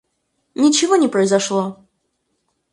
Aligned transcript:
Ничего 0.55 0.95
не 0.95 1.07
произошло! 1.09 1.85